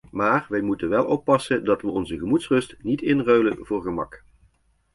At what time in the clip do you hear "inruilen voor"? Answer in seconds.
3.01-3.81